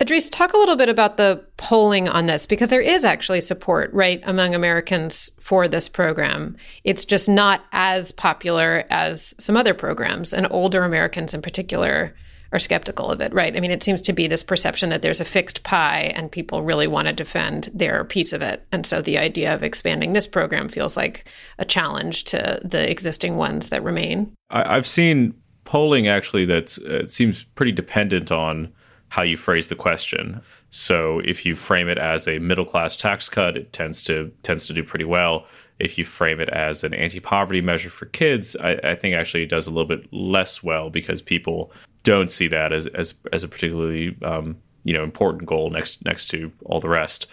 [0.00, 3.92] Idrees, talk a little bit about the polling on this because there is actually support,
[3.92, 6.56] right, among Americans for this program.
[6.82, 12.14] It's just not as popular as some other programs, and older Americans in particular
[12.52, 13.56] are skeptical of it, right?
[13.56, 16.62] I mean, it seems to be this perception that there's a fixed pie and people
[16.62, 18.66] really want to defend their piece of it.
[18.70, 21.26] And so the idea of expanding this program feels like
[21.58, 24.34] a challenge to the existing ones that remain.
[24.50, 25.34] I, have seen
[25.64, 28.72] polling actually that uh, seems pretty dependent on
[29.12, 30.40] how you phrase the question.
[30.70, 34.66] So if you frame it as a middle class tax cut, it tends to tends
[34.68, 35.44] to do pretty well.
[35.78, 39.42] If you frame it as an anti poverty measure for kids, I, I, think actually
[39.42, 41.72] it does a little bit less well because people
[42.04, 46.28] don't see that as as, as a particularly um, you know important goal next next
[46.28, 47.26] to all the rest.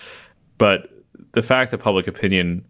[0.58, 0.90] But
[1.32, 2.66] the fact that public opinion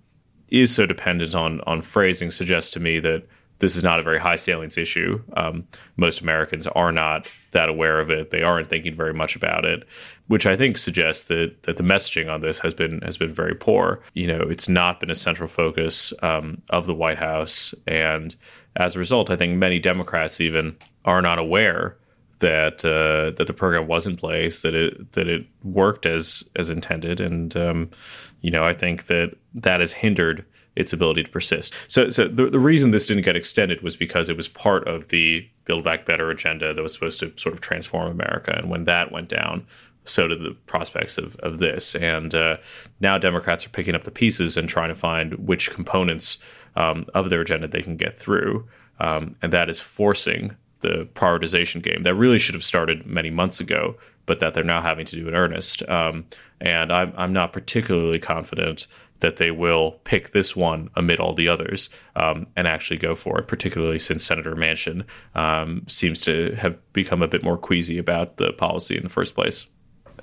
[0.49, 3.23] is so dependent on on phrasing suggests to me that
[3.59, 5.21] this is not a very high salience issue.
[5.35, 8.31] Um, most Americans are not that aware of it.
[8.31, 9.87] They aren't thinking very much about it,
[10.27, 13.55] which I think suggests that that the messaging on this has been has been very
[13.55, 14.01] poor.
[14.13, 18.35] You know, it's not been a central focus um, of the White House, and
[18.75, 21.97] as a result, I think many Democrats even are not aware
[22.39, 26.69] that uh, that the program was in place, that it that it worked as as
[26.69, 27.89] intended, and um,
[28.41, 30.45] you know, I think that that has hindered
[30.79, 31.75] its ability to persist.
[31.87, 35.09] So, so the, the reason this didn't get extended was because it was part of
[35.09, 38.55] the Build Back Better agenda that was supposed to sort of transform America.
[38.57, 39.67] And when that went down,
[40.05, 41.95] so did the prospects of, of this.
[41.95, 42.57] And uh,
[42.99, 46.39] now Democrats are picking up the pieces and trying to find which components
[46.75, 48.67] um, of their agenda they can get through.
[48.99, 53.59] Um, and that is forcing the prioritization game that really should have started many months
[53.59, 55.87] ago, but that they're now having to do in earnest.
[55.89, 56.25] Um,
[56.61, 58.87] and I'm, I'm not particularly confident
[59.19, 63.39] that they will pick this one amid all the others um, and actually go for
[63.39, 65.05] it, particularly since Senator Manchin
[65.35, 69.35] um, seems to have become a bit more queasy about the policy in the first
[69.35, 69.67] place.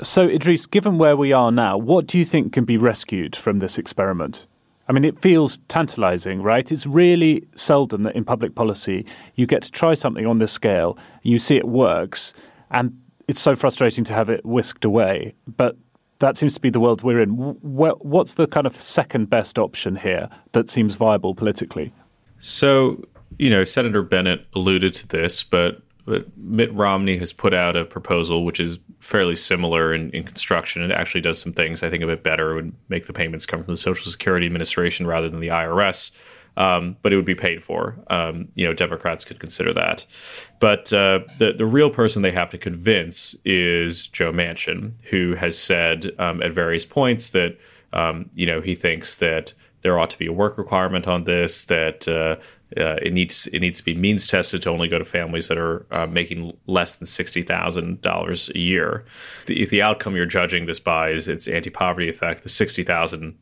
[0.03, 3.61] So, Idrees, given where we are now, what do you think can be rescued from
[3.61, 4.47] this experiment?
[4.89, 6.71] I mean, it feels tantalizing, right?
[6.71, 10.97] It's really seldom that in public policy you get to try something on this scale,
[11.23, 12.33] you see it works,
[12.71, 15.35] and it's so frustrating to have it whisked away.
[15.47, 15.77] But
[16.19, 17.31] that seems to be the world we're in.
[17.31, 21.93] What's the kind of second best option here that seems viable politically?
[22.41, 23.05] So,
[23.39, 27.85] you know, Senator Bennet alluded to this, but, but Mitt Romney has put out a
[27.85, 30.83] proposal which is fairly similar in, in construction.
[30.83, 32.53] It actually does some things I think a bit better.
[32.53, 36.13] It would make the payments come from the Social Security Administration rather than the IRS
[36.57, 37.97] um, but it would be paid for.
[38.09, 40.07] Um, you know, Democrats could consider that.
[40.61, 45.59] But uh, the the real person they have to convince is Joe Manchin, who has
[45.59, 47.59] said um, at various points that
[47.93, 49.53] um, you know he thinks that
[49.83, 52.09] there ought to be a work requirement on this that.
[52.09, 52.37] Uh,
[52.77, 55.57] uh, it needs it needs to be means tested to only go to families that
[55.57, 59.05] are uh, making less than sixty thousand dollars a year.
[59.47, 63.39] If the outcome you're judging this by is its anti poverty effect, the sixty thousand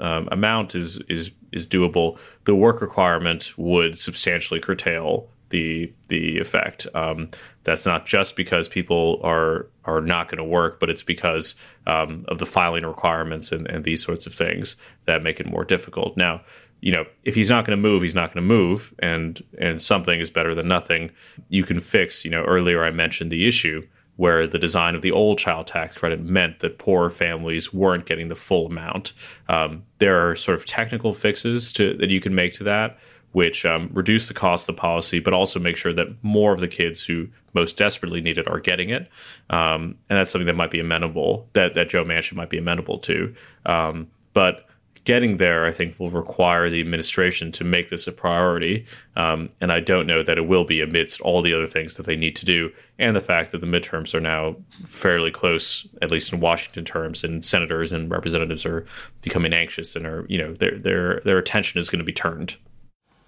[0.00, 6.86] um, amount is is is doable, the work requirement would substantially curtail the the effect.
[6.94, 7.28] Um,
[7.64, 11.54] that's not just because people are are not going to work, but it's because
[11.86, 14.76] um, of the filing requirements and, and these sorts of things
[15.06, 16.16] that make it more difficult.
[16.16, 16.42] Now,
[16.80, 19.82] you know, if he's not going to move, he's not going to move, and and
[19.82, 21.10] something is better than nothing.
[21.48, 22.24] You can fix.
[22.24, 23.86] You know, earlier I mentioned the issue
[24.20, 28.28] where the design of the old child tax credit meant that poor families weren't getting
[28.28, 29.14] the full amount.
[29.48, 32.98] Um, there are sort of technical fixes to, that you can make to that,
[33.32, 36.60] which um, reduce the cost of the policy, but also make sure that more of
[36.60, 39.08] the kids who most desperately need it are getting it.
[39.48, 42.98] Um, and that's something that might be amenable, that, that Joe Manchin might be amenable
[42.98, 43.34] to.
[43.64, 44.66] Um, but
[45.04, 48.86] getting there, I think, will require the administration to make this a priority.
[49.16, 52.06] Um, and I don't know that it will be amidst all the other things that
[52.06, 56.10] they need to do, and the fact that the midterms are now fairly close, at
[56.10, 58.86] least in Washington terms, and senators and representatives are
[59.22, 62.56] becoming anxious and are, you know, their their their attention is going to be turned.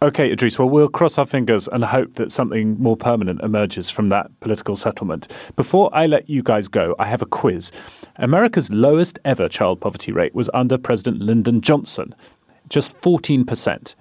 [0.03, 4.09] Okay, Idrees, well, we'll cross our fingers and hope that something more permanent emerges from
[4.09, 5.33] that political settlement.
[5.55, 7.71] Before I let you guys go, I have a quiz.
[8.17, 12.17] America's lowest ever child poverty rate was under President Lyndon Johnson,
[12.69, 13.37] just 14%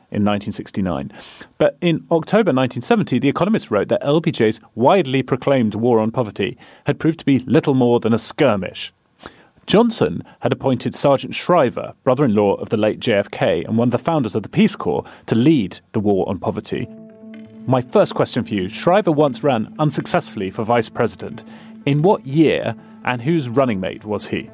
[0.09, 1.11] in 1969.
[1.59, 6.97] But in October 1970, The Economist wrote that LBJ's widely proclaimed war on poverty had
[6.97, 8.91] proved to be little more than a skirmish.
[9.67, 13.91] Johnson had appointed Sargent Shriver, brother in law of the late JFK and one of
[13.91, 16.87] the founders of the Peace Corps, to lead the war on poverty.
[17.67, 21.43] My first question for you Shriver once ran unsuccessfully for vice president.
[21.85, 24.49] In what year and whose running mate was he?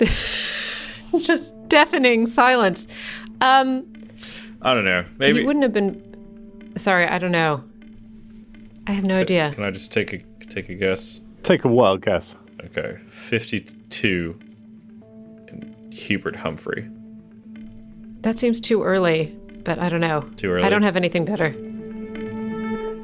[1.20, 2.86] Just deafening silence.
[3.40, 3.86] Um,
[4.62, 5.04] I don't know.
[5.18, 6.02] Maybe he wouldn't have been.
[6.76, 7.64] Sorry, I don't know.
[8.86, 9.52] I have no idea.
[9.54, 11.20] Can I just take a take a guess?
[11.42, 12.34] Take a wild guess.
[12.64, 14.38] Okay, fifty-two.
[15.48, 16.88] And Hubert Humphrey.
[18.20, 20.22] That seems too early, but I don't know.
[20.36, 20.64] Too early?
[20.64, 21.52] I don't have anything better.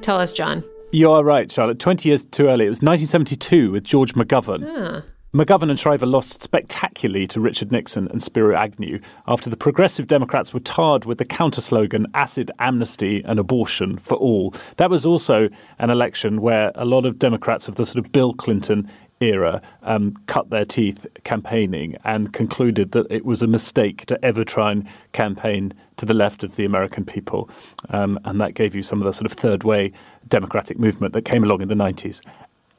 [0.02, 0.62] Tell us, John.
[0.92, 1.78] You are right, Charlotte.
[1.78, 2.66] 20 years too early.
[2.66, 4.64] It was 1972 with George McGovern.
[4.68, 5.02] Ah.
[5.36, 10.54] McGovern and Shriver lost spectacularly to Richard Nixon and Spiro Agnew after the Progressive Democrats
[10.54, 14.54] were tarred with the counter slogan acid amnesty and abortion for all.
[14.78, 18.32] That was also an election where a lot of Democrats of the sort of Bill
[18.32, 24.24] Clinton era um, cut their teeth campaigning and concluded that it was a mistake to
[24.24, 27.50] ever try and campaign to the left of the American people.
[27.90, 29.92] Um, and that gave you some of the sort of third way
[30.26, 32.22] democratic movement that came along in the 90s.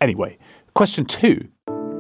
[0.01, 0.39] Anyway,
[0.74, 1.49] question two.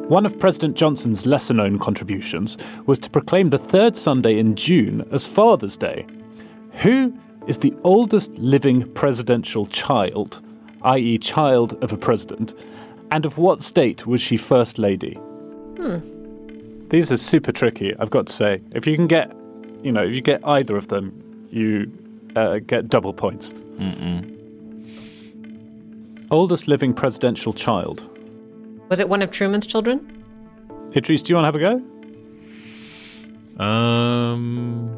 [0.07, 5.05] One of President Johnson's lesser known contributions was to proclaim the third Sunday in June
[5.11, 6.07] as Father's Day.
[6.83, 7.13] Who
[7.45, 10.39] is the oldest living presidential child,
[10.83, 12.55] i.e., child of a president,
[13.11, 15.15] and of what state was she First Lady?
[15.15, 15.97] Hmm.
[16.87, 18.61] These are super tricky, I've got to say.
[18.73, 19.33] If you can get,
[19.83, 21.91] you know, if you get either of them, you
[22.33, 23.51] uh, get double points.
[23.51, 24.35] Mm-mm.
[26.31, 28.09] Oldest living presidential child.
[28.89, 29.99] Was it one of Truman's children?
[30.91, 31.79] Idrees, do you want to have a
[33.59, 33.63] go?
[33.63, 34.89] Um,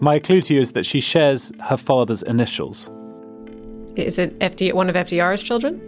[0.00, 2.90] My clue to you is that she shares her father's initials.
[3.96, 5.80] Is it FD, one of FDR's children?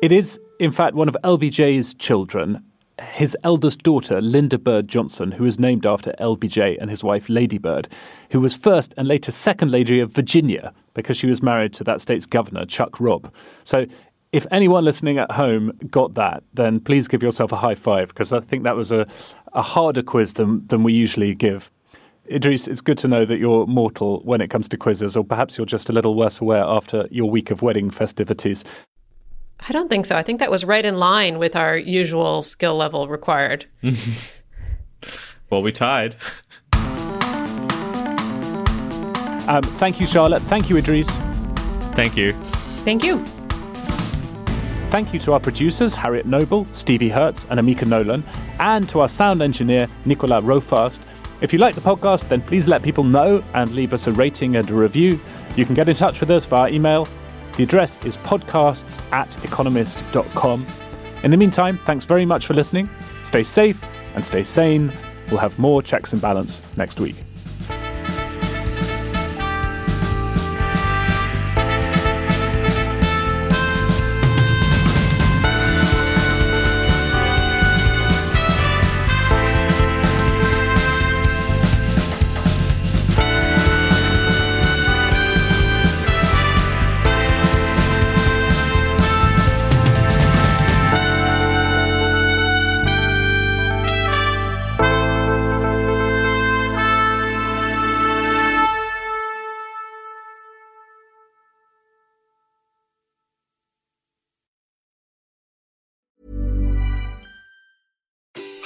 [0.00, 2.62] It is, in fact, one of LBJ's children,
[3.00, 7.58] his eldest daughter, Lynda Bird Johnson, who is named after LBJ and his wife, Lady
[7.58, 7.88] Bird,
[8.30, 12.00] who was first and later second lady of Virginia because she was married to that
[12.00, 13.32] state's governor, Chuck Robb.
[13.64, 13.86] So
[14.32, 18.32] if anyone listening at home got that, then please give yourself a high five because
[18.32, 19.06] I think that was a,
[19.52, 21.70] a harder quiz than, than we usually give.
[22.30, 25.58] Idrees, it's good to know that you're mortal when it comes to quizzes, or perhaps
[25.58, 28.64] you're just a little worse for wear after your week of wedding festivities.
[29.68, 30.16] I don't think so.
[30.16, 33.66] I think that was right in line with our usual skill level required.
[35.50, 36.16] well, we tied.
[39.48, 40.42] Um, thank you, Charlotte.
[40.42, 41.18] Thank you, Idrees.
[41.94, 42.32] Thank you.
[42.84, 43.22] Thank you.
[44.92, 48.22] Thank you to our producers, Harriet Noble, Stevie Hertz, and Amika Nolan,
[48.60, 51.00] and to our sound engineer, Nicola Rofast.
[51.40, 54.56] If you like the podcast, then please let people know and leave us a rating
[54.56, 55.18] and a review.
[55.56, 57.08] You can get in touch with us via email.
[57.56, 60.66] The address is podcasts at economist.com.
[61.24, 62.90] In the meantime, thanks very much for listening.
[63.24, 63.82] Stay safe
[64.14, 64.92] and stay sane.
[65.30, 67.16] We'll have more checks and balance next week.